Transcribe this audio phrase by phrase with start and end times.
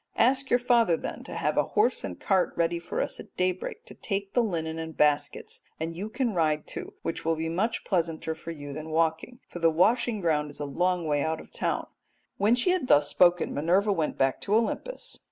[0.17, 3.85] Ask your father, then, to have a horse and cart ready for us at daybreak
[3.85, 7.83] to take the linen and baskets, and you can ride too, which will be much
[7.83, 11.51] pleasanter for you than walking, for the washing ground is a long way out of
[11.51, 11.85] the town.'
[12.37, 15.19] "When she had thus spoken Minerva went back to Olympus.